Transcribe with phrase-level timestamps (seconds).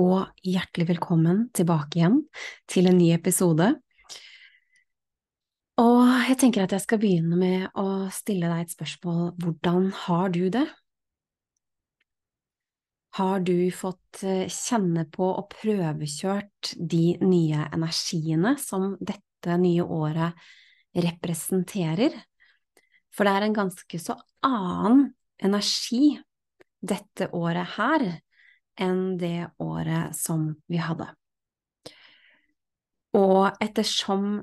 [0.00, 2.20] og hjertelig velkommen tilbake igjen
[2.70, 3.72] til en ny episode.
[5.80, 9.32] Og jeg tenker at jeg skal begynne med å stille deg et spørsmål.
[9.40, 10.66] Hvordan har du det?
[13.18, 20.38] Har du fått eh, kjenne på og prøvekjørt de nye energiene som dette nye året
[20.94, 22.14] representerer?
[23.10, 24.14] For det er en ganske så
[24.46, 25.08] annen
[25.42, 26.14] energi
[26.80, 28.06] dette året her
[28.80, 31.08] enn det året som vi hadde.
[33.16, 34.40] Og ettersom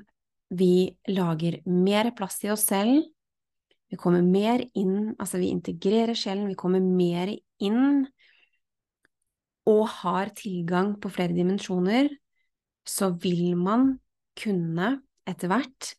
[0.49, 3.03] vi lager mer plass i oss selv,
[3.87, 7.31] vi kommer mer inn, altså vi integrerer sjelen, vi kommer mer
[7.63, 8.03] inn
[9.67, 12.09] og har tilgang på flere dimensjoner,
[12.87, 13.93] så vil man
[14.37, 14.97] kunne
[15.27, 15.93] etter hvert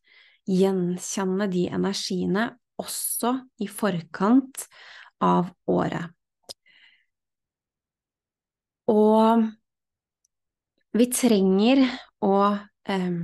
[0.49, 2.49] gjenkjenne de energiene
[2.81, 4.69] også i forkant
[5.25, 6.15] av året.
[8.89, 9.45] Og
[10.99, 11.85] vi trenger
[12.25, 13.21] å um,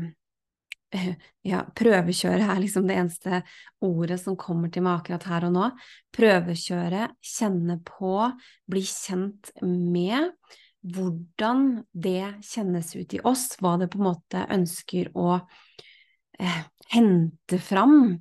[1.44, 3.40] ja, prøvekjøre er liksom det eneste
[3.84, 5.70] ordet som kommer til meg akkurat her og nå.
[6.14, 8.16] Prøvekjøre, kjenne på,
[8.70, 10.30] bli kjent med
[10.84, 15.38] hvordan det kjennes ut i oss, hva det på en måte ønsker å
[16.38, 18.18] eh, hente fram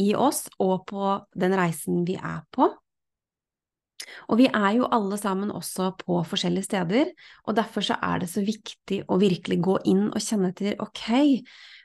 [0.00, 2.66] i oss og på den reisen vi er på.
[4.30, 7.10] Og vi er jo alle sammen også på forskjellige steder,
[7.46, 11.04] og derfor så er det så viktig å virkelig gå inn og kjenne etter ok,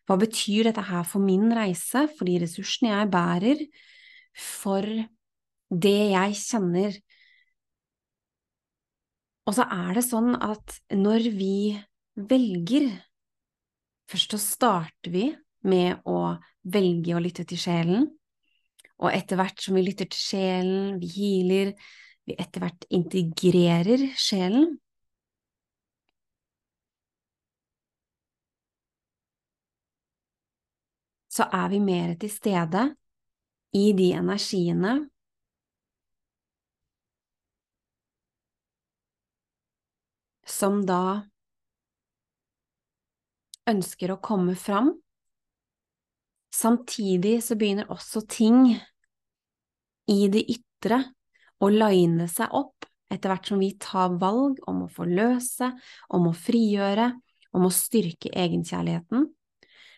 [0.06, 3.66] hva betyr dette her for min reise, for de ressursene jeg bærer,
[4.36, 4.86] for
[5.86, 7.00] det jeg kjenner?
[9.46, 11.58] Og så er det sånn at når vi
[12.16, 12.94] velger
[14.06, 15.24] Først så starter vi
[15.66, 16.36] med å
[16.70, 18.04] velge å lytte til sjelen,
[19.02, 21.72] og etter hvert som vi lytter til sjelen, vi healer,
[22.26, 24.78] vi etter hvert integrerer sjelen,
[31.36, 32.88] så er vi mer til stede
[33.76, 34.96] i de energiene
[40.48, 41.26] som da
[43.68, 44.94] ønsker å komme fram.
[46.56, 48.70] Samtidig så begynner også ting
[50.08, 51.02] i det ytre
[51.66, 55.72] å line seg opp etter hvert som vi tar valg om å forløse,
[56.14, 57.12] om å frigjøre,
[57.56, 59.30] om å styrke egenkjærligheten,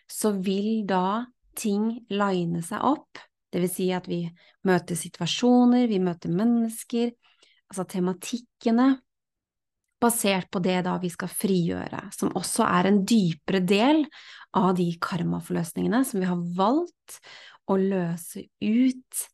[0.08, 1.26] så vil da
[1.58, 3.18] ting line seg opp,
[3.52, 4.22] det vil si at vi
[4.68, 7.12] møter situasjoner, vi møter mennesker,
[7.68, 8.92] altså tematikkene,
[9.98, 14.04] basert på det da vi skal frigjøre, som også er en dypere del
[14.56, 17.18] av de karmaforløsningene som vi har valgt
[17.68, 19.24] å løse ut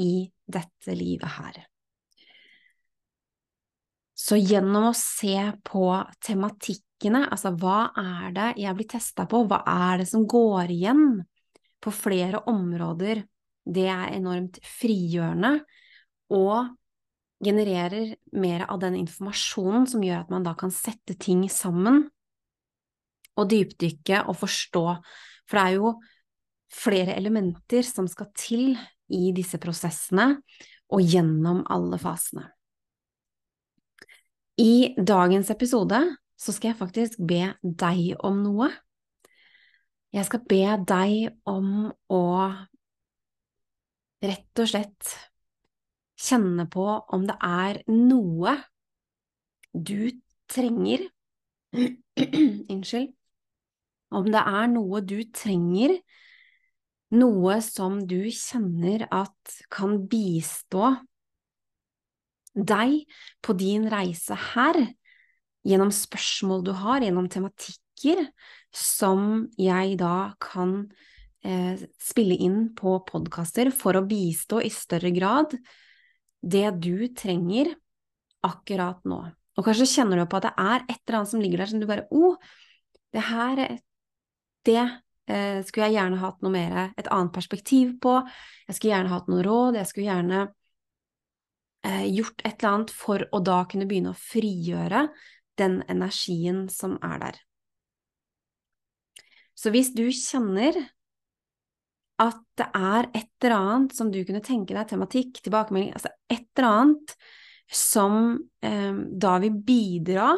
[0.00, 0.12] i
[0.46, 1.64] dette livet her.
[4.24, 5.36] Så gjennom å se
[5.66, 5.88] på
[6.24, 11.04] tematikkene, altså hva er det jeg blir testa på, hva er det som går igjen
[11.84, 13.20] på flere områder,
[13.64, 15.58] det er enormt frigjørende
[16.32, 16.72] og
[17.44, 22.06] genererer mer av den informasjonen som gjør at man da kan sette ting sammen
[23.34, 24.84] og dypdykke og forstå,
[25.44, 25.94] for det er jo
[26.72, 28.76] flere elementer som skal til
[29.12, 30.30] i disse prosessene
[30.94, 32.48] og gjennom alle fasene.
[34.60, 35.98] I dagens episode
[36.38, 38.68] så skal jeg faktisk be deg om noe.
[40.14, 42.24] Jeg skal be deg om å
[44.24, 45.14] rett og slett
[46.24, 48.54] kjenne på om det er noe
[49.74, 50.12] du
[50.46, 51.02] trenger
[52.72, 53.10] Unnskyld.
[54.14, 55.96] Om det er noe du trenger
[57.14, 60.94] noe som du kjenner at kan bistå
[62.54, 63.02] deg
[63.42, 64.78] på din reise her,
[65.64, 68.26] gjennom spørsmål du har, gjennom tematikker
[68.74, 70.82] som jeg da kan
[71.44, 75.56] eh, spille inn på podkaster for å bistå i større grad
[76.44, 77.72] det du trenger
[78.44, 79.22] akkurat nå.
[79.54, 81.80] Og kanskje kjenner du på at det er et eller annet som ligger der som
[81.80, 82.36] du bare Å, oh,
[83.14, 83.62] det her
[84.64, 88.16] Det eh, skulle jeg gjerne hatt noe mer, et annet perspektiv på.
[88.68, 89.76] Jeg skulle gjerne hatt noe råd.
[89.76, 90.46] Jeg skulle gjerne
[91.84, 95.06] eh, gjort et eller annet for å da kunne begynne å frigjøre
[95.60, 97.40] den energien som er der.
[99.54, 100.76] Så hvis du kjenner
[102.22, 106.46] at det er et eller annet som du kunne tenke deg, tematikk, tilbakemelding, altså et
[106.56, 107.14] eller annet
[107.74, 108.18] som
[108.62, 110.32] eh, da vil bidra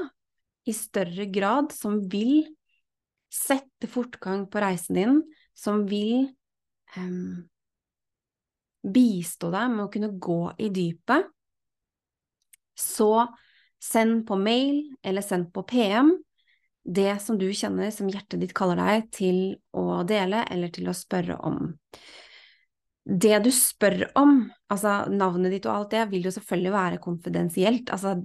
[0.66, 2.46] i større grad, som vil
[3.32, 5.20] sette fortgang på reisen din,
[5.56, 6.28] som vil
[6.96, 7.20] eh,
[8.86, 11.32] bistå deg med å kunne gå i dypet,
[12.78, 13.26] så
[13.82, 16.14] send på mail eller send på PM
[16.86, 19.40] det som du kjenner som hjertet ditt kaller deg til
[19.74, 21.72] å dele eller til å spørre om.
[23.06, 24.38] Det du spør om,
[24.70, 27.90] altså navnet ditt og alt det, vil jo selvfølgelig være konfidensielt.
[27.94, 28.16] Altså,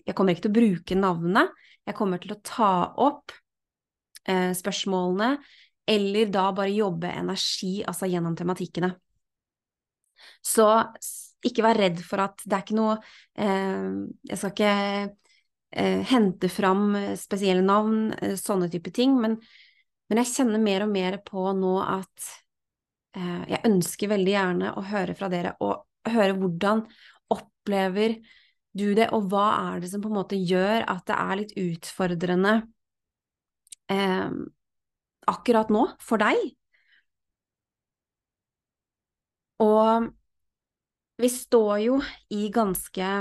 [0.00, 1.56] jeg kommer ikke til å bruke navnet,
[1.88, 2.72] jeg kommer til å ta
[3.04, 3.34] opp
[4.28, 5.34] eh, spørsmålene,
[5.90, 8.92] eller da bare jobbe energi, altså gjennom tematikkene.
[10.44, 10.68] Så
[11.46, 12.96] ikke vær redd for at det er ikke noe
[13.40, 13.88] eh,
[14.28, 14.74] Jeg skal ikke
[15.72, 19.16] eh, hente fram eh, spesielle navn, sånne type ting.
[19.22, 19.38] Men,
[20.10, 22.36] men, jeg kjenner mer og mer på nå at
[23.10, 26.84] jeg ønsker veldig gjerne å høre fra dere, og høre hvordan
[27.34, 28.20] opplever
[28.70, 31.56] du det, og hva er det som på en måte gjør at det er litt
[31.58, 32.54] utfordrende
[33.90, 34.30] eh,
[35.34, 36.52] akkurat nå for deg?
[39.60, 40.08] Og
[41.22, 42.00] vi står jo
[42.32, 43.12] i ganske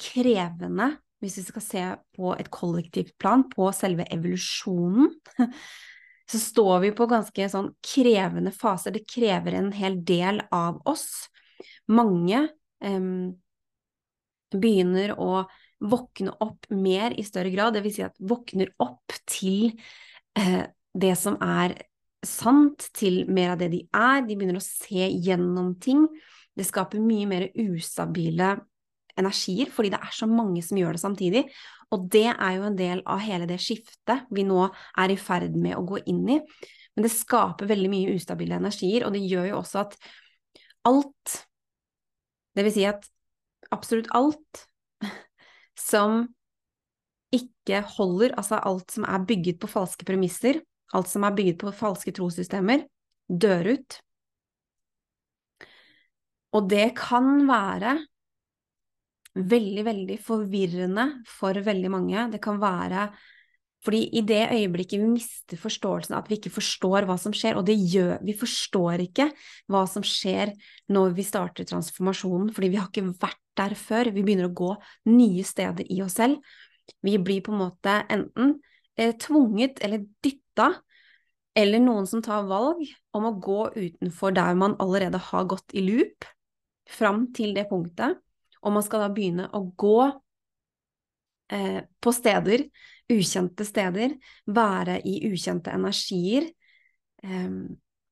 [0.00, 0.92] krevende
[1.22, 1.84] hvis vi skal se
[2.16, 5.08] på et kollektivt plan, på selve evolusjonen,
[6.30, 8.94] så står vi på ganske sånn krevende faser.
[8.94, 11.26] Det krever en hel del av oss.
[11.88, 12.44] Mange
[12.84, 13.32] um,
[14.52, 15.46] begynner å
[15.80, 19.72] våkne opp mer i større grad, vil si at våkner opp til
[20.38, 20.64] uh,
[20.96, 21.78] det som er
[22.26, 24.24] sant, til mer av det de er.
[24.26, 26.04] De begynner å se gjennom ting.
[26.56, 28.54] Det skaper mye mer ustabile
[29.16, 31.42] energier, fordi det er så mange som gjør det samtidig.
[31.94, 35.56] Og det er jo en del av hele det skiftet vi nå er i ferd
[35.56, 36.38] med å gå inn i.
[36.96, 39.98] Men det skaper veldig mye ustabile energier, og det gjør jo også at
[40.88, 41.36] alt,
[42.56, 43.04] det vil si at
[43.74, 44.64] absolutt alt
[45.90, 46.24] som
[47.36, 50.62] ikke holder, altså alt som er bygget på falske premisser,
[50.96, 52.86] alt som er bygget på falske trossystemer,
[53.26, 54.00] dør ut.
[56.54, 57.96] Og det kan være
[59.36, 62.28] veldig, veldig forvirrende for veldig mange.
[62.32, 63.08] Det kan være
[63.86, 67.66] fordi i det øyeblikket vi mister forståelsen, at vi ikke forstår hva som skjer, og
[67.68, 69.28] det gjør vi forstår ikke
[69.70, 70.50] hva som skjer
[70.90, 74.10] når vi starter transformasjonen, fordi vi har ikke vært der før.
[74.10, 74.72] Vi begynner å gå
[75.12, 76.40] nye steder i oss selv.
[77.06, 78.56] Vi blir på en måte enten
[78.98, 80.72] eh, tvunget eller dytta,
[81.56, 82.82] eller noen som tar valg
[83.16, 86.26] om å gå utenfor der man allerede har gått i loop,
[86.86, 88.20] fram til det punktet
[88.66, 89.98] og man skal da begynne å gå
[91.54, 92.66] eh, på steder,
[93.12, 94.16] ukjente steder,
[94.50, 96.48] være i ukjente energier
[97.22, 97.58] eh,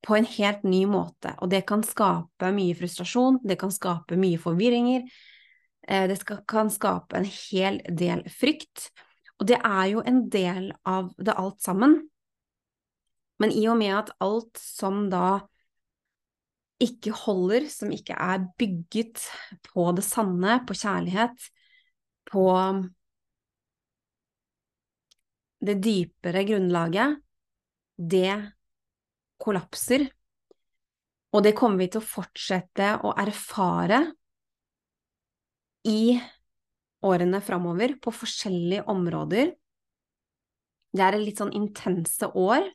[0.05, 1.33] på en helt ny måte.
[1.43, 5.03] Og det kan skape mye frustrasjon, det kan skape mye forvirringer,
[5.89, 8.91] eh, det kan skape en hel del frykt.
[9.35, 12.05] Og det er jo en del av det alt sammen.
[13.43, 15.41] Men i og med at alt som da
[16.81, 19.23] ikke holder, som ikke er bygget
[19.69, 21.47] på det sanne, på kjærlighet,
[22.27, 22.45] på
[25.65, 27.21] det dypere grunnlaget,
[27.95, 28.33] det
[29.41, 30.07] kollapser.
[31.35, 34.01] Og det kommer vi til å fortsette å erfare
[35.87, 36.15] i
[37.05, 39.51] årene framover på forskjellige områder.
[40.95, 42.67] Det er litt sånn intense år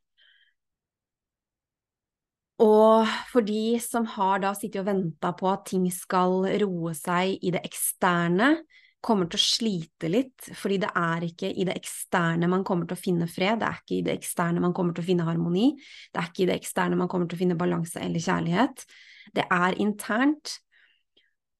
[2.60, 7.38] og for de som har da sittet og venta på at ting skal roe seg
[7.40, 8.54] i det eksterne,
[9.00, 12.98] kommer til å slite litt, fordi det er ikke i det eksterne man kommer til
[12.98, 15.70] å finne fred, det er ikke i det eksterne man kommer til å finne harmoni,
[16.12, 18.84] det er ikke i det eksterne man kommer til å finne balanse eller kjærlighet.
[19.32, 20.58] Det er internt,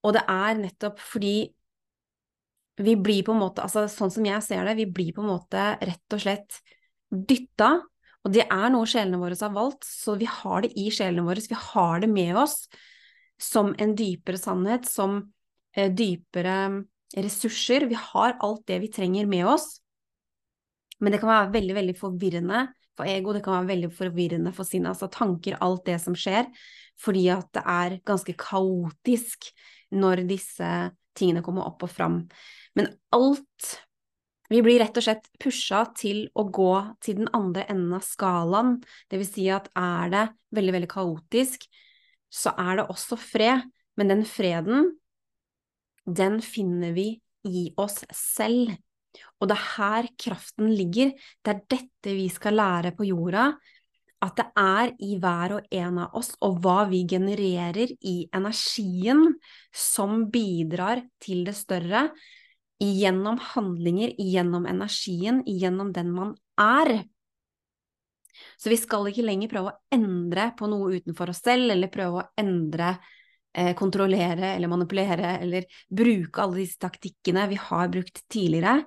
[0.05, 1.35] og det er nettopp fordi
[2.81, 5.33] vi blir på en måte, altså sånn som jeg ser det, vi blir på en
[5.33, 6.61] måte rett og slett
[7.09, 7.73] dytta
[8.25, 11.41] og det er noe sjelene våre har valgt, så vi har det i sjelene våre,
[11.41, 12.67] vi har det med oss
[13.41, 15.23] som en dypere sannhet, som
[15.77, 16.85] eh, dypere
[17.17, 17.89] ressurser.
[17.89, 19.79] Vi har alt det vi trenger med oss,
[21.01, 22.67] men det kan være veldig, veldig forvirrende
[22.99, 26.51] for ego, det kan være veldig forvirrende for sinnet, altså tanker, alt det som skjer,
[27.01, 29.49] fordi at det er ganske kaotisk
[29.97, 30.69] når disse
[31.17, 32.21] tingene kommer opp og fram.
[32.77, 33.71] Men alt
[34.51, 38.79] vi blir rett og slett pusha til å gå til den andre enden av skalaen,
[39.11, 40.25] det vil si at er det
[40.59, 41.69] veldig, veldig kaotisk,
[42.31, 43.67] så er det også fred,
[43.99, 44.89] men den freden,
[46.07, 47.13] den finner vi
[47.47, 48.77] i oss selv,
[49.43, 51.11] Og det er her kraften ligger.
[51.43, 53.49] Det er dette vi skal lære på jorda.
[54.23, 59.25] At det er i hver og en av oss og hva vi genererer i energien
[59.73, 62.11] som bidrar til det større,
[62.81, 67.03] gjennom handlinger, gjennom energien, gjennom den man er.
[68.57, 72.23] Så vi skal ikke lenger prøve å endre på noe utenfor oss selv, eller prøve
[72.23, 72.95] å endre,
[73.53, 78.85] eh, kontrollere eller manipulere, eller bruke alle disse taktikkene vi har brukt tidligere.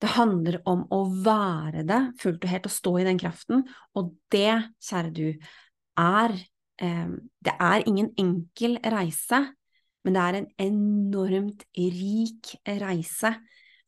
[0.00, 4.14] Det handler om å være det fullt og helt, og stå i den kraften, og
[4.30, 5.38] det, kjære du,
[5.96, 6.34] er
[6.78, 7.08] eh,
[7.40, 9.54] Det er ingen enkel reise,
[10.06, 13.32] men det er en enormt rik reise.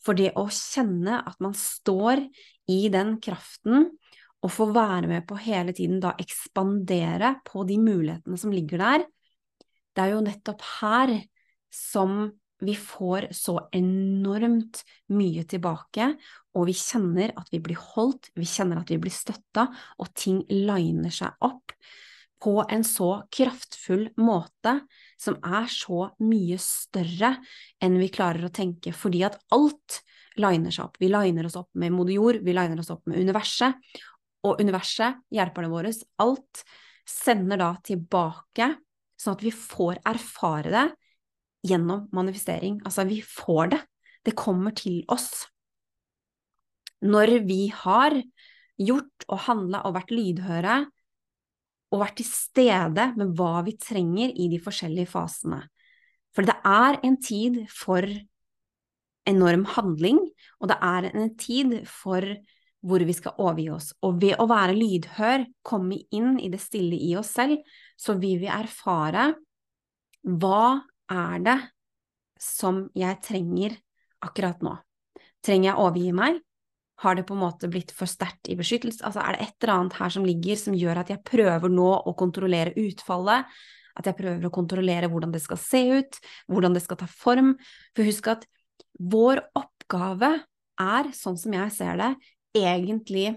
[0.03, 2.25] For det å kjenne at man står
[2.71, 3.93] i den kraften,
[4.39, 9.07] og får være med på hele tiden da ekspandere på de mulighetene som ligger der,
[9.95, 11.15] det er jo nettopp her
[11.75, 12.29] som
[12.63, 14.83] vi får så enormt
[15.15, 16.11] mye tilbake,
[16.59, 19.69] og vi kjenner at vi blir holdt, vi kjenner at vi blir støtta,
[20.03, 21.75] og ting liner seg opp
[22.43, 24.79] på en så kraftfull måte
[25.19, 27.35] som er så mye større
[27.83, 30.01] enn vi klarer å tenke, fordi at alt
[30.39, 31.01] liner seg opp.
[31.03, 33.75] Vi liner oss opp med moder jord, vi liner oss opp med universet,
[34.47, 35.91] og universet, hjelperne våre,
[36.23, 36.63] alt
[37.09, 38.71] sender da tilbake,
[39.19, 40.87] sånn at vi får erfare det
[41.67, 42.79] gjennom manifestering.
[42.87, 43.81] Altså, vi får det.
[44.27, 45.49] Det kommer til oss.
[47.03, 48.15] Når vi har
[48.79, 50.79] gjort og handla og vært lydhøre,
[51.89, 55.63] og vært til stede med hva vi trenger i de forskjellige fasene.
[56.37, 58.05] For det er en tid for
[59.29, 60.21] enorm handling,
[60.61, 62.25] og det er en tid for
[62.87, 63.91] hvor vi skal overgi oss.
[64.07, 67.59] Og ved å være lydhør, komme inn i det stille i oss selv,
[67.99, 69.33] så vil vi erfare
[70.23, 70.79] hva
[71.11, 71.59] er det
[72.39, 73.75] som jeg trenger
[74.23, 74.77] akkurat nå?
[75.43, 76.39] Trenger jeg å overgi meg?
[77.03, 79.05] Har det på en måte blitt for sterkt i beskyttelse?
[79.07, 81.91] Altså, er det et eller annet her som ligger som gjør at jeg prøver nå
[82.11, 83.47] å kontrollere utfallet?
[83.99, 86.19] At jeg prøver å kontrollere hvordan det skal se ut,
[86.51, 87.55] hvordan det skal ta form?
[87.95, 88.47] For husk at
[88.99, 90.33] vår oppgave
[90.79, 92.13] er, sånn som jeg ser det,
[92.59, 93.33] egentlig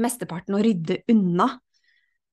[0.00, 1.48] mesteparten å rydde unna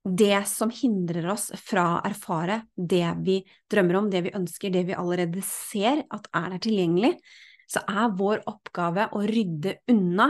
[0.04, 3.38] det som hindrer oss fra å erfare det vi
[3.72, 7.14] drømmer om, det vi ønsker, det vi allerede ser at er der tilgjengelig,
[7.74, 10.30] så er vår oppgave å rydde unna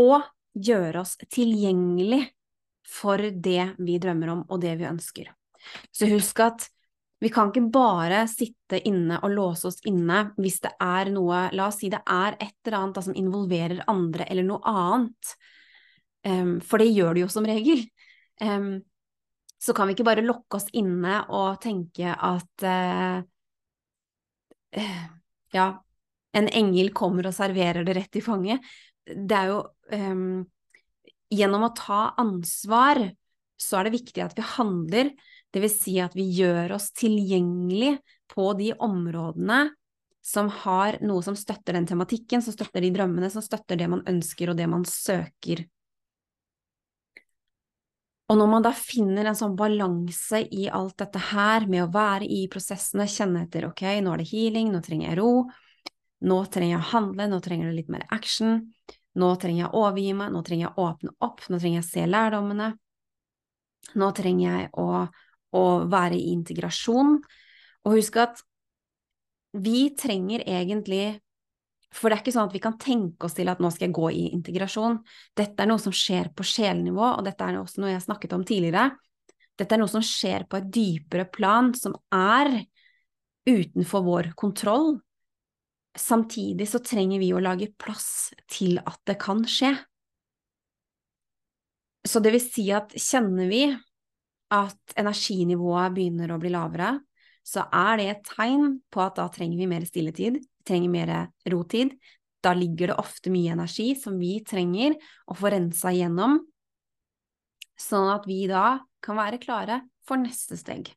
[0.00, 0.24] og
[0.56, 2.22] gjøre oss tilgjengelig
[2.86, 5.28] for det vi drømmer om og det vi ønsker.
[5.92, 6.68] Så husk at
[7.18, 11.70] vi kan ikke bare sitte inne og låse oss inne hvis det er noe La
[11.70, 15.32] oss si det er et eller annet da, som involverer andre eller noe annet,
[16.28, 17.86] um, for det gjør det jo som regel.
[18.42, 18.84] Um,
[19.56, 23.24] så kan vi ikke bare lokke oss inne og tenke at uh,
[25.54, 25.70] Ja,
[26.36, 28.64] en engel kommer og serverer det rett i fanget.
[29.06, 29.62] Det er jo
[29.94, 30.44] um,
[31.26, 33.00] Gjennom å ta ansvar
[33.58, 35.08] så er det viktig at vi handler
[35.60, 37.96] vil si at vi gjør oss tilgjengelig
[38.32, 39.70] på de områdene
[40.26, 44.02] som har noe som støtter den tematikken, som støtter de drømmene, som støtter det man
[44.10, 45.62] ønsker og det man søker.
[48.26, 52.26] Og når man da finner en sånn balanse i alt dette her, med å være
[52.26, 55.30] i prosessene, kjenne etter ok, nå er det healing, nå trenger jeg ro,
[56.24, 58.72] nå trenger jeg å handle, nå trenger det litt mer action,
[59.16, 61.86] nå trenger jeg å overgi meg, nå trenger jeg å åpne opp, nå trenger jeg
[61.86, 62.72] å se lærdommene,
[63.96, 64.88] nå trenger jeg å
[65.56, 67.16] å være i integrasjon.
[67.86, 68.42] Og husk at
[69.56, 71.20] vi trenger egentlig
[71.96, 73.94] For det er ikke sånn at vi kan tenke oss til at nå skal jeg
[73.96, 74.98] gå i integrasjon.
[75.38, 78.42] Dette er noe som skjer på sjelnivå, og dette er også noe jeg snakket om
[78.44, 78.90] tidligere.
[79.56, 82.50] Dette er noe som skjer på et dypere plan, som er
[83.48, 84.98] utenfor vår kontroll.
[85.96, 89.72] Samtidig så trenger vi å lage plass til at det kan skje.
[92.06, 93.64] Så det vil si at kjenner vi
[94.54, 96.92] at energinivået begynner å bli lavere,
[97.46, 101.12] så er det et tegn på at da trenger vi mer stilletid, vi trenger mer
[101.50, 101.94] rotid.
[102.42, 104.94] Da ligger det ofte mye energi som vi trenger
[105.26, 106.38] å få rensa igjennom,
[107.78, 110.92] sånn at vi da kan være klare for neste steg.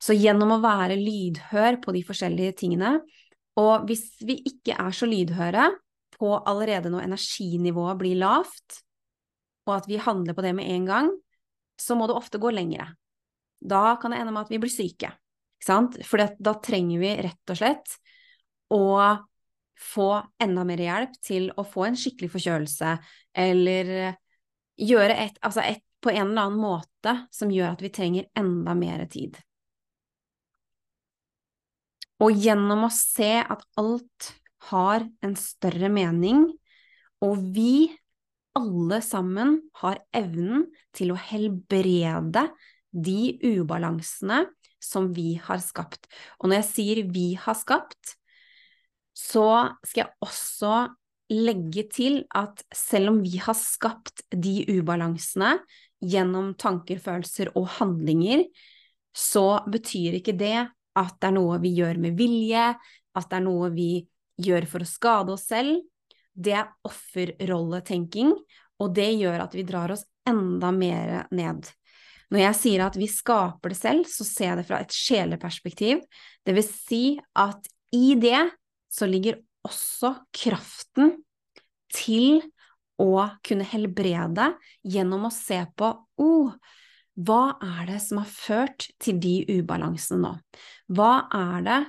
[0.00, 2.94] Så gjennom å være lydhør på de forskjellige tingene,
[3.58, 5.70] og hvis vi ikke er så lydhøre
[6.14, 8.80] på allerede når energinivået blir lavt,
[9.68, 11.10] og at vi handler på det med en gang,
[11.80, 12.90] så må det ofte gå lengre.
[13.60, 15.12] Da kan det ende med at vi blir syke,
[15.58, 15.98] ikke sant?
[16.06, 17.96] For da trenger vi rett og slett
[18.72, 18.84] å
[19.80, 22.96] få enda mer hjelp til å få en skikkelig forkjølelse,
[23.32, 23.94] eller
[24.80, 28.74] gjøre et, altså et på en eller annen måte som gjør at vi trenger enda
[28.76, 29.36] mer tid.
[32.20, 34.32] Og gjennom å se at alt
[34.70, 36.44] har en større mening,
[37.24, 37.90] og vi
[38.58, 42.48] alle sammen har evnen til å helbrede
[42.90, 44.44] de ubalansene
[44.82, 46.08] som vi har skapt.
[46.40, 48.16] Og når jeg sier vi har skapt,
[49.16, 50.74] så skal jeg også
[51.30, 55.58] legge til at selv om vi har skapt de ubalansene
[56.00, 58.46] gjennom tanker, følelser og handlinger,
[59.14, 60.64] så betyr ikke det
[61.00, 62.70] at det er noe vi gjør med vilje,
[63.16, 63.92] at det er noe vi
[64.40, 65.80] gjør for å skade oss selv.
[66.32, 68.32] Det er offerrolletenking,
[68.80, 71.68] og det gjør at vi drar oss enda mer ned.
[72.30, 76.02] Når jeg sier at vi skaper det selv, så ser jeg det fra et sjeleperspektiv.
[76.46, 77.04] Det vil si
[77.38, 77.66] at
[77.96, 78.44] i det
[78.90, 81.16] så ligger også kraften
[81.90, 82.38] til
[83.00, 84.52] å kunne helbrede
[84.86, 85.90] gjennom å se på
[86.22, 86.52] oh,
[87.26, 90.34] hva er det som har ført til de ubalansene nå?
[90.94, 91.80] Hva er det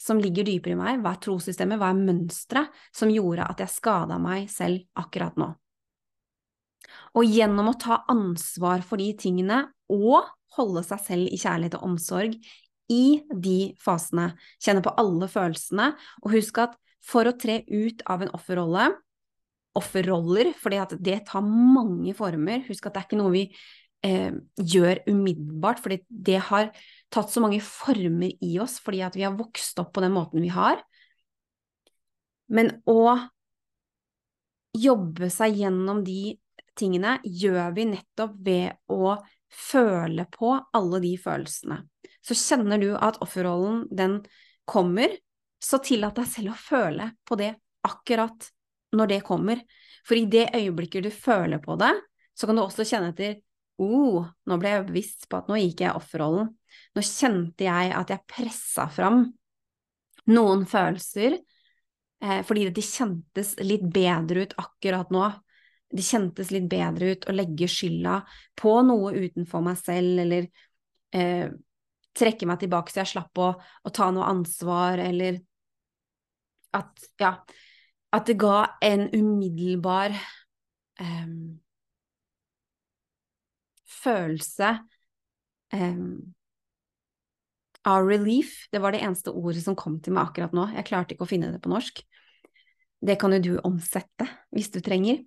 [0.00, 1.02] som ligger dypere i meg?
[1.04, 1.78] Hva er trossystemet?
[1.80, 5.52] Hva er mønsteret som gjorde at jeg skada meg selv akkurat nå?
[7.18, 11.86] Og gjennom å ta ansvar for de tingene og holde seg selv i kjærlighet og
[11.92, 12.34] omsorg
[12.90, 15.92] i de fasene, kjenne på alle følelsene,
[16.24, 16.74] og husk at
[17.06, 18.88] for å tre ut av en offerrolle,
[19.78, 23.44] offerroller, for det tar mange former, husk at det er ikke noe vi
[24.06, 26.70] eh, gjør umiddelbart, fordi det har
[27.12, 30.42] tatt så mange former i oss fordi at vi har vokst opp på den måten
[30.44, 30.82] vi har.
[32.50, 33.16] Men å
[34.76, 36.36] jobbe seg gjennom de
[36.78, 39.16] tingene gjør vi nettopp ved å
[39.50, 41.80] føle på alle de følelsene.
[42.22, 44.20] Så kjenner du at offerrollen, den
[44.68, 45.12] kommer,
[45.60, 47.52] så tillat deg selv å føle på det
[47.86, 48.46] akkurat
[48.96, 49.60] når det kommer.
[50.06, 51.92] For i det øyeblikket du føler på det,
[52.34, 53.40] så kan du også kjenne etter
[53.80, 56.50] oh, nå ble jeg bevisst på at nå gikk jeg offerrollen.
[56.94, 59.24] Nå kjente jeg at jeg pressa fram
[60.30, 65.30] noen følelser eh, fordi det kjentes litt bedre ut akkurat nå
[65.90, 68.20] det kjentes litt bedre ut å legge skylda
[68.58, 70.46] på noe utenfor meg selv, eller
[71.16, 71.48] eh,
[72.16, 75.40] trekke meg tilbake så jeg slapp å, å, ta noe ansvar, eller
[76.76, 77.34] at ja,
[78.14, 81.26] at det ga en umiddelbar eh,
[84.00, 84.74] følelse
[85.74, 86.34] um,
[87.88, 88.66] av relief.
[88.72, 90.68] Det var det eneste ordet som kom til meg akkurat nå.
[90.76, 92.02] Jeg klarte ikke å finne det på norsk.
[93.00, 95.22] Det kan jo du omsette hvis du trenger.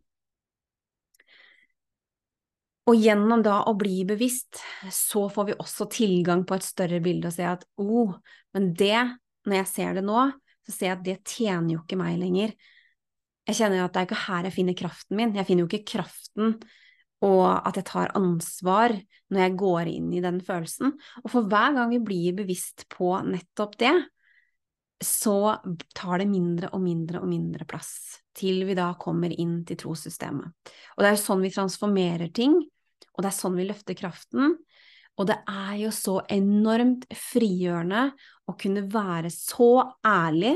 [2.84, 4.60] Og gjennom da å bli bevisst,
[4.92, 8.12] så får vi også tilgang på et større bilde og se at oh,
[8.54, 8.98] men det,
[9.48, 10.26] når jeg ser det nå,
[10.68, 12.52] så ser jeg at det tjener jo ikke meg lenger.
[13.48, 15.32] Jeg kjenner at det er ikke her jeg finner kraften min.
[15.36, 16.58] Jeg finner jo ikke kraften
[17.24, 18.96] og at jeg tar ansvar
[19.32, 20.92] når jeg går inn i den følelsen.
[21.24, 23.94] Og for hver gang vi blir bevisst på nettopp det,
[25.04, 25.56] så
[25.96, 30.72] tar det mindre og mindre og mindre plass til vi da kommer inn til trossystemet.
[30.96, 32.56] Og det er jo sånn vi transformerer ting
[33.14, 34.56] og det er sånn vi løfter kraften.
[35.14, 38.08] Og det er jo så enormt frigjørende
[38.50, 39.70] å kunne være så
[40.08, 40.56] ærlig,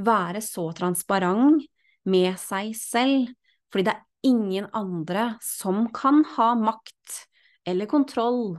[0.00, 1.66] være så transparent
[2.08, 3.28] med seg selv,
[3.72, 7.20] fordi det er ingen andre som kan ha makt
[7.68, 8.58] eller kontroll,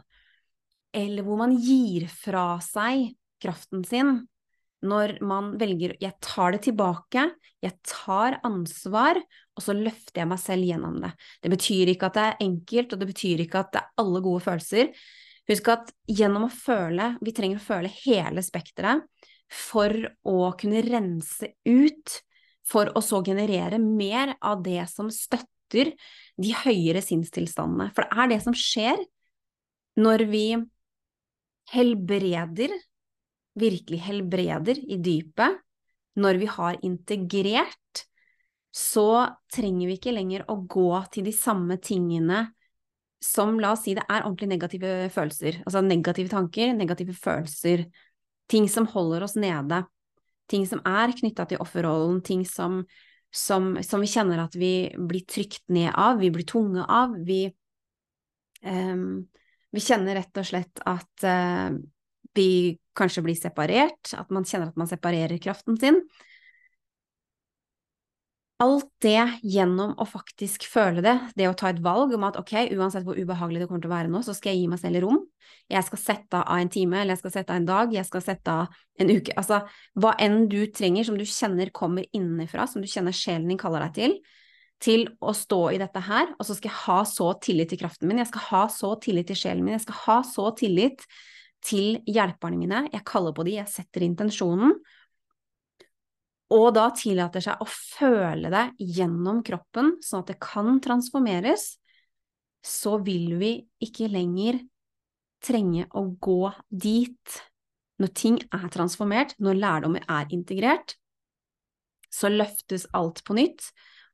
[0.95, 3.12] eller hvor man gir fra seg
[3.43, 4.23] kraften sin
[4.86, 7.23] når man velger jeg tar det tilbake,
[7.63, 9.17] jeg tar ansvar,
[9.56, 11.12] og så løfter jeg meg selv gjennom det.
[11.41, 14.21] Det betyr ikke at det er enkelt, og det betyr ikke at det er alle
[14.25, 14.91] gode følelser.
[15.49, 19.06] Husk at gjennom å føle, vi trenger å føle hele spekteret
[19.49, 19.93] for
[20.25, 22.19] å kunne rense ut,
[22.65, 27.89] for å så generere mer av det som støtter de høyere sinnstilstandene.
[27.95, 29.01] For det er det som skjer
[29.99, 30.47] når vi
[31.71, 32.73] helbreder
[33.56, 35.62] virkelig helbreder i dypet,
[36.19, 38.04] når vi har integrert,
[38.75, 42.43] så trenger vi ikke lenger å gå til de samme tingene
[43.23, 45.62] som, la oss si, det er ordentlig negative følelser.
[45.63, 47.86] Altså negative tanker, negative følelser.
[48.51, 49.82] Ting som holder oss nede.
[50.51, 52.84] Ting som er knytta til offerrollen, ting som,
[53.36, 57.17] som, som, vi kjenner at vi blir trykt ned av, vi blir tunge av.
[57.28, 57.41] Vi,
[58.63, 59.26] um,
[59.76, 61.76] vi kjenner rett og slett at uh,
[62.36, 62.50] vi
[62.95, 66.00] kanskje blir separert, at man kjenner at man separerer kraften sin.
[68.63, 72.53] Alt det gjennom å faktisk føle det, det å ta et valg om at ok,
[72.71, 75.01] uansett hvor ubehagelig det kommer til å være nå, så skal jeg gi meg selv
[75.03, 75.17] rom.
[75.67, 78.23] Jeg skal sette av en time, eller jeg skal sette av en dag, jeg skal
[78.23, 79.35] sette av en uke.
[79.35, 79.59] Altså
[79.99, 83.89] hva enn du trenger som du kjenner kommer innenfra, som du kjenner sjelen din kaller
[83.89, 84.17] deg til,
[84.85, 88.07] til å stå i dette her, og så skal jeg ha så tillit til kraften
[88.07, 91.03] min, jeg skal ha så tillit til sjelen min, jeg skal ha så tillit
[91.65, 92.85] til hjelperne mine.
[92.93, 94.75] Jeg kaller på de, jeg setter intensjonen.
[96.53, 101.75] Og da tillater seg å føle det gjennom kroppen, sånn at det kan transformeres,
[102.65, 104.60] så vil vi ikke lenger
[105.45, 107.41] trenge å gå dit.
[108.01, 110.95] Når ting er transformert, når lærdommer er integrert,
[112.12, 113.69] så løftes alt på nytt,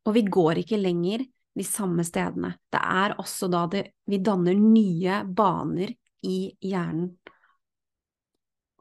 [0.07, 1.25] og vi går ikke lenger
[1.57, 2.53] de samme stedene.
[2.71, 5.91] Det er også da det, vi danner nye baner
[6.27, 7.11] i hjernen.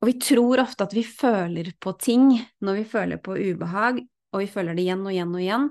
[0.01, 2.33] Og vi tror ofte at vi føler på ting
[2.65, 4.01] når vi føler på ubehag,
[4.33, 5.67] og vi føler det igjen og igjen og igjen,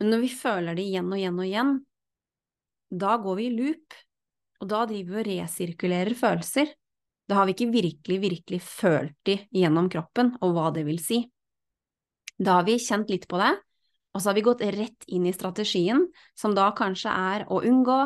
[0.00, 1.72] men når vi føler det igjen og igjen og igjen,
[2.90, 3.96] da går vi i loop,
[4.60, 6.72] og da driver vi og resirkulerer følelser.
[7.30, 11.22] Da har vi ikke virkelig, virkelig følt de gjennom kroppen, og hva det vil si.
[12.40, 13.52] Da har vi kjent litt på det,
[14.10, 18.00] og så har vi gått rett inn i strategien, som da kanskje er å unngå,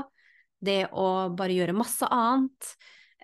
[0.64, 2.74] det å bare gjøre masse annet,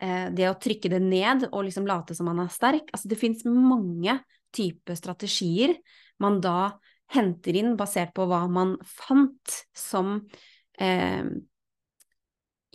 [0.01, 2.87] det å trykke det ned og liksom late som man er sterk.
[2.95, 4.15] Altså det finnes mange
[4.57, 5.75] typer strategier
[6.21, 6.73] man da
[7.15, 10.19] henter inn basert på hva man fant som
[10.81, 11.27] eh,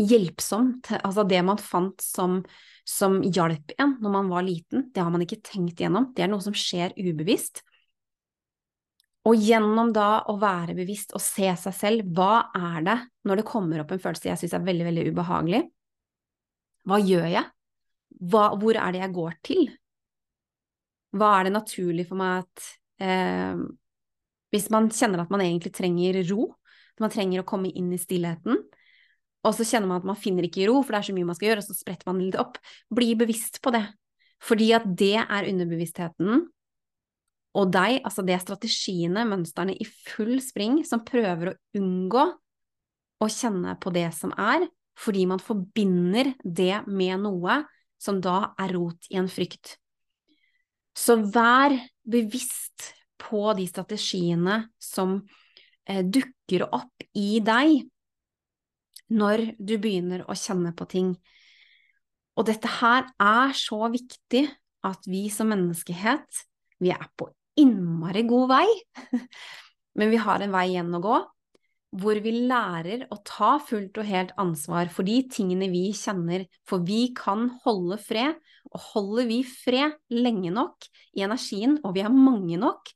[0.02, 0.92] hjelpsomt.
[1.02, 2.42] Altså det man fant som,
[2.88, 6.12] som hjalp en når man var liten, det har man ikke tenkt gjennom.
[6.16, 7.64] Det er noe som skjer ubevisst.
[9.26, 13.48] Og gjennom da å være bevisst og se seg selv, hva er det når det
[13.50, 15.64] kommer opp en følelse jeg syns er veldig, veldig ubehagelig?
[16.86, 17.50] Hva gjør jeg?
[18.26, 19.66] Hva, hvor er det jeg går til?
[21.16, 22.70] Hva er det naturlig for meg at
[23.04, 23.60] eh,
[24.54, 26.50] Hvis man kjenner at man egentlig trenger ro,
[27.02, 28.62] man trenger å komme inn i stillheten,
[29.46, 31.38] og så kjenner man at man finner ikke ro, for det er så mye man
[31.38, 32.56] skal gjøre, og så spretter man litt opp,
[32.94, 33.84] bli bevisst på det.
[34.46, 36.46] Fordi at det er underbevisstheten
[37.56, 42.26] og deg, altså det er strategiene, mønstrene i full spring, som prøver å unngå
[43.24, 44.66] å kjenne på det som er,
[44.96, 47.62] fordi man forbinder det med noe
[48.02, 49.76] som da er rot i en frykt.
[50.96, 51.76] Så vær
[52.08, 55.18] bevisst på de strategiene som
[55.90, 57.82] eh, dukker opp i deg
[59.16, 61.12] når du begynner å kjenne på ting.
[62.36, 64.46] Og dette her er så viktig
[64.86, 66.46] at vi som menneskehet,
[66.82, 67.30] vi er på
[67.60, 68.68] innmari god vei,
[70.00, 71.20] men vi har en vei igjen å gå
[71.96, 76.84] hvor vi lærer å ta fullt og helt ansvar for de tingene vi kjenner, for
[76.84, 78.40] vi kan holde fred,
[78.74, 82.92] og holder vi fred lenge nok i energien, og vi er mange nok,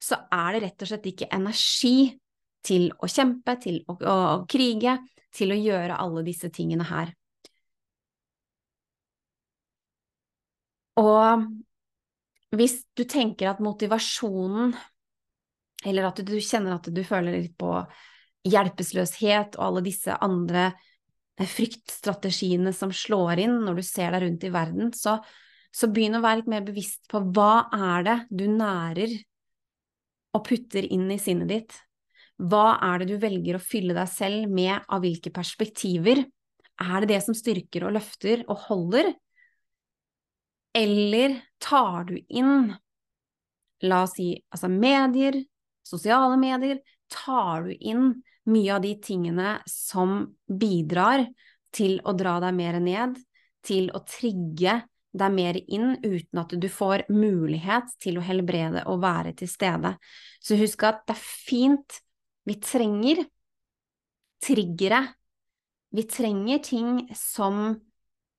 [0.00, 2.14] så er det rett og slett ikke energi
[2.64, 4.96] til å kjempe, til å, å, å krige,
[5.34, 7.12] til å gjøre alle disse tingene her.
[11.00, 11.44] Og
[12.54, 14.74] hvis du tenker at motivasjonen
[15.84, 17.74] eller at du kjenner at du føler litt på
[18.44, 24.44] hjelpeløshet og alle disse andre eh, fryktstrategiene som slår inn når du ser deg rundt
[24.46, 25.18] i verden, så,
[25.72, 29.16] så begynn å være litt mer bevisst på hva er det du nærer
[30.34, 31.74] og putter inn i sinnet ditt.
[32.42, 36.24] Hva er det du velger å fylle deg selv med av hvilke perspektiver?
[36.82, 39.12] Er det det som styrker og løfter og holder?
[40.74, 42.72] Eller tar du inn,
[43.86, 45.38] la oss si, altså medier,
[45.86, 46.80] sosiale medier,
[47.12, 48.08] tar du inn
[48.50, 51.24] mye av de tingene som bidrar
[51.74, 53.16] til å dra deg mer ned,
[53.64, 54.82] til å trigge
[55.14, 59.94] deg mer inn uten at du får mulighet til å helbrede og være til stede.
[60.42, 62.00] Så husk at det er fint.
[62.44, 63.22] Vi trenger
[64.44, 65.00] triggere.
[65.94, 67.76] Vi trenger ting som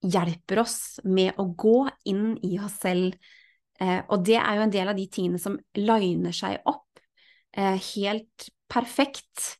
[0.06, 1.80] hjelper oss med å gå
[2.12, 3.15] inn i oss selv.
[3.80, 7.00] Eh, og det er jo en del av de tingene som liner seg opp
[7.58, 9.56] eh, helt perfekt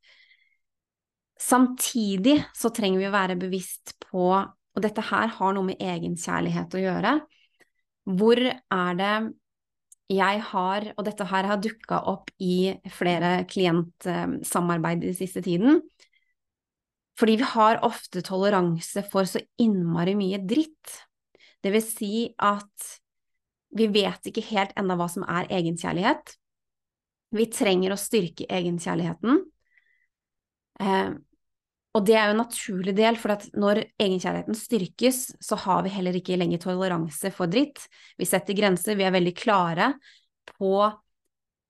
[1.46, 6.74] Samtidig så trenger vi å være bevisst på, og dette her har noe med egenkjærlighet
[6.74, 7.12] å gjøre,
[8.18, 9.16] hvor er det
[10.16, 15.82] jeg har, og dette her har dukka opp i flere klientsamarbeid i siste tiden,
[17.18, 20.98] fordi vi har ofte toleranse for så innmari mye dritt.
[21.64, 22.90] Det vil si at
[23.76, 26.36] vi vet ikke helt ennå hva som er egenkjærlighet.
[27.36, 29.40] Vi trenger å styrke egenkjærligheten.
[31.96, 36.18] Og det er jo en naturlig del, for når egenkjærligheten styrkes, så har vi heller
[36.20, 37.86] ikke lenger toleranse for dritt.
[38.20, 39.94] Vi setter grenser, vi er veldig klare
[40.52, 40.74] på,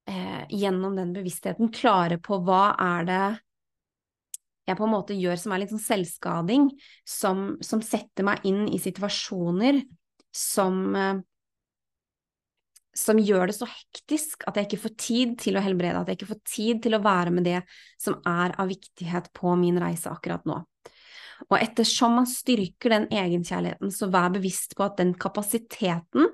[0.10, 3.26] eh, gjennom den bevisstheten, klare på hva er det
[4.66, 6.72] jeg på en måte gjør som er litt sånn selvskading,
[7.06, 9.84] som, som setter meg inn i situasjoner
[10.34, 11.22] som eh,
[12.96, 16.20] som gjør det så hektisk at jeg ikke får tid til å helbrede, at jeg
[16.20, 17.60] ikke får tid til å være med det
[18.02, 20.62] som er av viktighet på min reise akkurat nå.
[21.50, 26.32] Og ettersom man styrker den egenkjærligheten, så vær bevisst på at den kapasiteten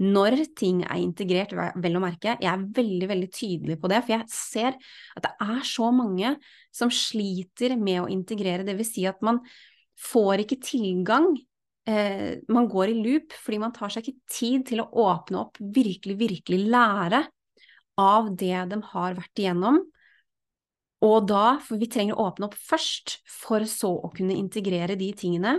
[0.00, 2.32] når ting er integrert, vel å merke.
[2.40, 4.78] Jeg er veldig, veldig tydelig på det, for jeg ser
[5.18, 6.32] at det er så mange
[6.72, 8.64] som sliter med å integrere.
[8.64, 9.42] Det vil si at man
[10.00, 11.28] får ikke tilgang.
[11.88, 15.60] Eh, man går i loop fordi man tar seg ikke tid til å åpne opp,
[15.60, 17.24] virkelig, virkelig lære
[18.00, 19.80] av det de har vært igjennom.
[21.00, 25.08] Og da, for vi trenger å åpne opp først, for så å kunne integrere de
[25.16, 25.56] tingene.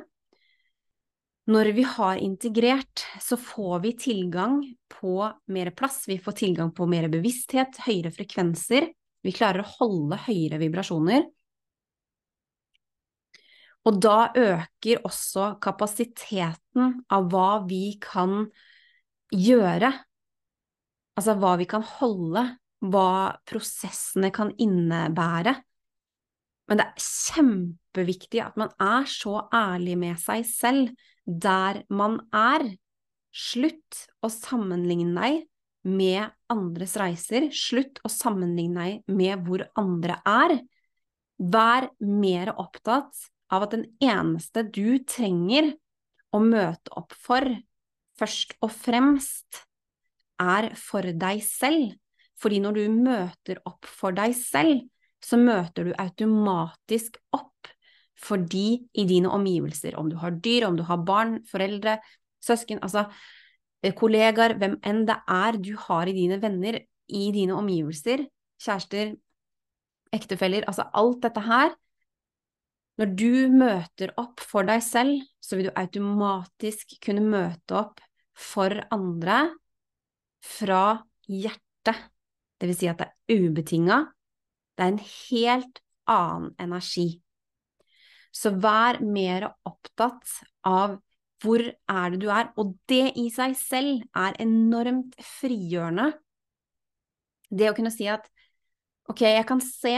[1.49, 4.59] Når vi har integrert, så får vi tilgang
[4.93, 5.15] på
[5.51, 8.91] mer plass, vi får tilgang på mer bevissthet, høyere frekvenser,
[9.25, 11.25] vi klarer å holde høyere vibrasjoner.
[13.89, 18.45] Og da øker også kapasiteten av hva vi kan
[19.33, 19.89] gjøre,
[21.17, 22.45] altså hva vi kan holde,
[22.81, 25.55] hva prosessene kan innebære.
[26.69, 30.93] Men det er kjempeviktig at man er så ærlig med seg selv
[31.25, 32.67] der man er.
[33.31, 35.41] Slutt å sammenligne deg
[35.87, 37.49] med andres reiser.
[37.55, 40.57] Slutt å sammenligne deg med hvor andre er.
[41.41, 45.73] Vær mer opptatt av at den eneste du trenger
[46.31, 47.45] å møte opp for,
[48.19, 49.65] først og fremst,
[50.41, 51.91] er for deg selv.
[52.41, 54.87] Fordi når du møter opp for deg selv,
[55.21, 57.69] så møter du automatisk opp
[58.21, 61.97] for de i dine omgivelser, om du har dyr, om du har barn, foreldre,
[62.41, 63.07] søsken, altså
[63.81, 66.79] eh, kollegaer, hvem enn det er du har i dine venner,
[67.11, 68.25] i dine omgivelser,
[68.61, 69.15] kjærester,
[70.13, 71.73] ektefeller, altså alt dette her
[73.01, 78.03] Når du møter opp for deg selv, så vil du automatisk kunne møte opp
[78.37, 79.39] for andre
[80.45, 81.97] fra hjertet.
[82.61, 83.97] Det vil si at det er ubetinga.
[84.77, 85.81] Det er en helt
[86.13, 87.07] annen energi.
[88.29, 90.99] Så vær mer opptatt av
[91.41, 96.11] hvor er det du er, og det i seg selv er enormt frigjørende.
[97.49, 98.29] Det å kunne si at
[99.09, 99.97] ok, jeg kan se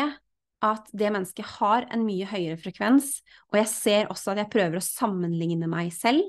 [0.64, 3.18] at det mennesket har en mye høyere frekvens,
[3.52, 6.24] og jeg ser også at jeg prøver å sammenligne meg selv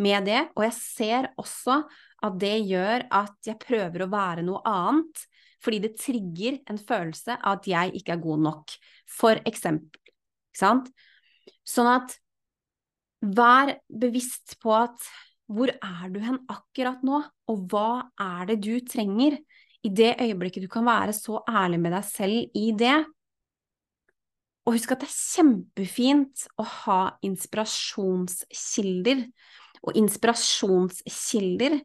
[0.00, 1.82] med det, og jeg ser også
[2.20, 5.24] at det gjør at jeg prøver å være noe annet,
[5.60, 8.76] fordi det trigger en følelse av at jeg ikke er god nok,
[9.08, 10.00] for eksempel,
[10.50, 10.92] ikke sant?
[11.68, 12.16] Sånn at
[13.20, 15.10] vær bevisst på at
[15.50, 19.40] hvor er du hen akkurat nå, og hva er det du trenger?
[19.80, 22.98] I det øyeblikket du kan være så ærlig med deg selv i det.
[24.66, 29.24] Og husk at det er kjempefint å ha inspirasjonskilder.
[29.80, 31.80] Og inspirasjonskilder,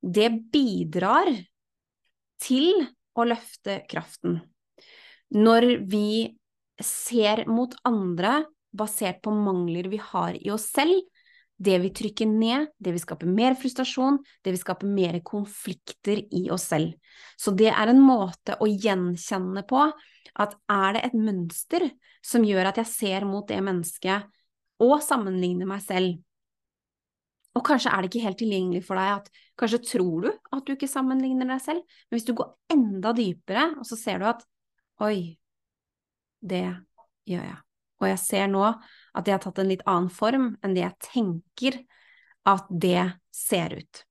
[0.00, 1.28] det bidrar
[2.40, 2.86] til
[3.18, 4.38] å løfte kraften.
[5.34, 6.38] Når vi
[6.80, 8.40] ser mot andre
[8.76, 11.02] basert på mangler vi har i oss selv.
[11.60, 16.46] Det vi trykker ned, det vil skape mer frustrasjon, det vil skape mer konflikter i
[16.52, 16.94] oss selv.
[17.36, 19.82] Så det er en måte å gjenkjenne på
[20.38, 21.86] at er det et mønster
[22.24, 24.28] som gjør at jeg ser mot det mennesket
[24.80, 26.18] og sammenligner meg selv,
[27.58, 30.74] og kanskje er det ikke helt tilgjengelig for deg at kanskje tror du at du
[30.76, 34.44] ikke sammenligner deg selv, men hvis du går enda dypere, og så ser du at
[35.02, 35.34] oi,
[36.40, 36.68] det
[37.28, 37.58] gjør jeg.
[38.00, 41.10] Og jeg ser nå at det har tatt en litt annen form enn det jeg
[41.10, 41.80] tenker
[42.48, 44.04] at det ser ut.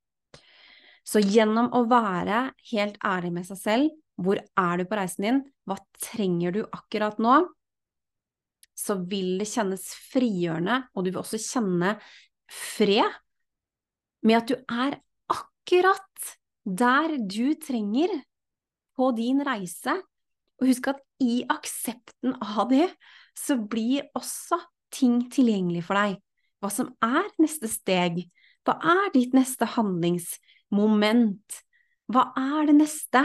[1.07, 5.39] Så gjennom å være helt ærlig med seg selv, hvor er du på reisen din,
[5.67, 7.41] hva trenger du akkurat nå,
[8.79, 11.95] så vil det kjennes frigjørende, og du vil også kjenne
[12.49, 13.17] fred
[14.25, 14.99] med at du er
[15.31, 18.13] akkurat der du trenger
[18.97, 19.95] på din reise.
[20.59, 22.89] Og husk at i aksepten av det,
[23.37, 24.59] så blir også
[24.91, 26.17] ting tilgjengelig for deg.
[26.59, 28.25] Hva som er neste steg?
[28.67, 31.61] Hva er ditt neste handlingsmoment?
[32.11, 33.23] Hva er det neste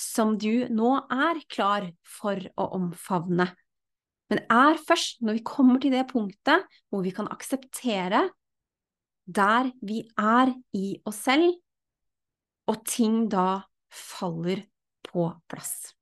[0.00, 3.50] som du nå er klar for å omfavne?
[4.30, 8.28] Men er først når vi kommer til det punktet hvor vi kan akseptere
[9.30, 11.54] der vi er i oss selv,
[12.70, 14.62] og ting da faller
[15.06, 15.92] på plass.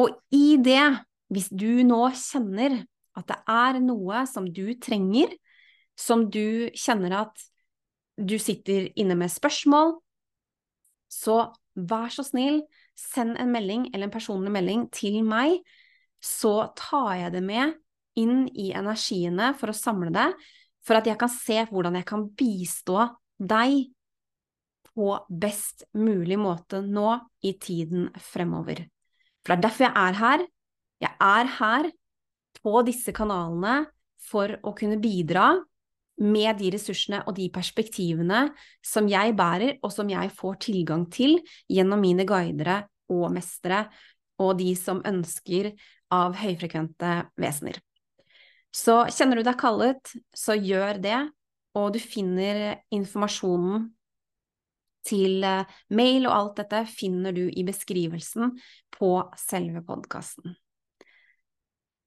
[0.00, 0.84] Og i det
[1.32, 2.82] hvis du nå kjenner
[3.16, 5.32] at det er noe som du trenger,
[5.96, 7.44] som du kjenner at
[8.16, 9.94] du sitter inne med spørsmål,
[11.12, 12.62] så vær så snill,
[12.98, 15.60] send en melding eller en personlig melding til meg,
[16.22, 17.74] så tar jeg det med
[18.20, 20.28] inn i energiene for å samle det,
[20.84, 23.06] for at jeg kan se hvordan jeg kan bistå
[23.38, 23.92] deg
[24.92, 27.14] på best mulig måte nå
[27.46, 28.84] i tiden fremover.
[29.42, 30.46] For det er derfor jeg er her,
[31.02, 31.90] jeg er her
[32.62, 33.86] på disse kanalene
[34.22, 35.54] for å kunne bidra
[36.22, 38.46] med de ressursene og de perspektivene
[38.84, 42.82] som jeg bærer, og som jeg får tilgang til gjennom mine guidere
[43.12, 43.86] og mestere
[44.42, 45.72] og de som ønsker
[46.12, 47.78] av høyfrekvente vesener.
[48.72, 51.18] Så kjenner du deg kallet, så gjør det,
[51.76, 53.90] og du finner informasjonen
[55.06, 58.54] til eh, mail og alt dette finner du i beskrivelsen
[58.94, 60.54] på selve podkasten.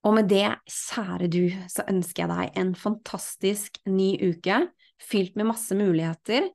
[0.06, 4.60] Og med det, kjære du, så ønsker jeg deg en fantastisk ny uke,
[5.02, 6.52] fylt med masse muligheter,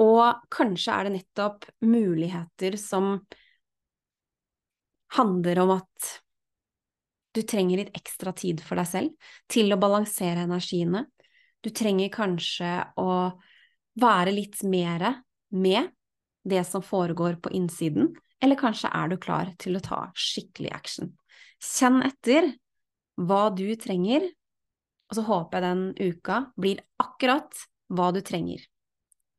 [0.00, 3.18] og kanskje er det nettopp muligheter som
[5.18, 6.10] handler om at
[7.36, 11.04] du trenger litt ekstra tid for deg selv til å balansere energiene.
[11.60, 13.10] Du trenger kanskje å
[14.00, 15.18] være litt mere
[15.52, 15.92] med
[16.48, 21.12] det som foregår på innsiden, eller kanskje er du klar til å ta skikkelig action.
[21.60, 22.48] Kjenn etter
[23.18, 24.26] hva du trenger,
[25.10, 28.62] og så håper jeg den uka blir akkurat hva du trenger.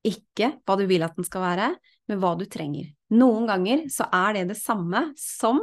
[0.08, 1.68] Ikke hva du vil at den skal være,
[2.10, 2.90] men hva du trenger.
[3.14, 5.60] Noen ganger så er det det samme som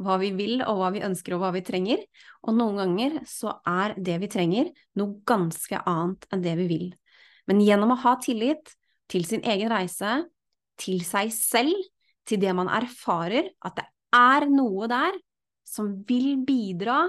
[0.00, 2.02] hva vi vil og hva vi ønsker og hva vi trenger,
[2.44, 6.86] og noen ganger så er det vi trenger noe ganske annet enn det vi vil.
[7.46, 8.74] Men gjennom å ha tillit
[9.12, 10.24] til sin egen reise,
[10.80, 11.76] til seg selv,
[12.26, 15.14] til det man erfarer, at det er noe der
[15.66, 17.04] som vil bidra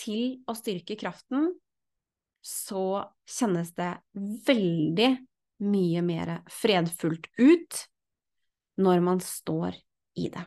[0.00, 1.52] til å styrke kraften,
[2.40, 3.92] så kjennes det
[4.46, 5.10] veldig
[5.60, 7.82] mye mer fredfullt ut
[8.80, 9.76] når man står
[10.20, 10.46] i det.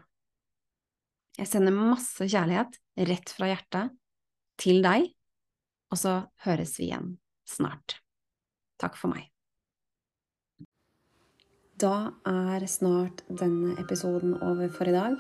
[1.38, 3.94] Jeg sender masse kjærlighet rett fra hjertet
[4.62, 5.08] til deg,
[5.94, 7.16] og så høres vi igjen
[7.50, 8.00] snart.
[8.82, 9.30] Takk for meg.
[11.82, 15.18] Da er snart denne episoden over for i dag.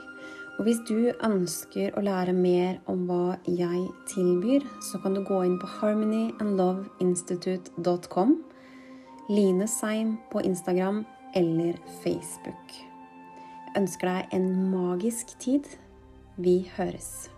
[0.58, 5.38] Og hvis du ønsker å lære mer om hva jeg tilbyr, så kan du gå
[5.48, 8.30] inn på harmonyandloveinstitute.com,
[9.34, 10.98] Line Seim på Instagram
[11.34, 12.66] eller Facebook.
[13.74, 15.66] Jeg ønsker deg en magisk tid.
[16.38, 17.33] Vi høres.